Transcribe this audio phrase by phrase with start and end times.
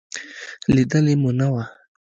[0.73, 1.63] لېدلې مو نه وه.